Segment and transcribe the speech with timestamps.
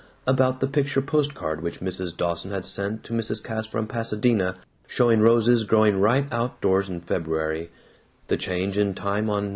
[0.25, 2.17] About the picture post card which Mrs.
[2.17, 3.43] Dawson had sent to Mrs.
[3.43, 4.55] Cass from Pasadena,
[4.87, 7.69] showing roses growing right outdoors in February,
[8.25, 9.49] the change in time on No.